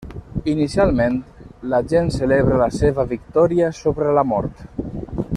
[0.53, 1.17] Inicialment,
[1.73, 4.65] la gent celebra la seva victòria sobre la mort.